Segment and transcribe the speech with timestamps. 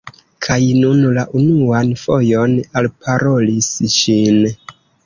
[0.45, 4.43] Kaj nun la unuan fojon alparolis ŝin.